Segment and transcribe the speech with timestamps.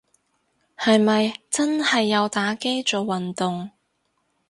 [0.77, 3.69] 係咪真係有打機做運動